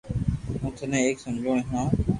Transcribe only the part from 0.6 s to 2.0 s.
ھون ٿني ايڪ سمجوڻي ھڻاوُ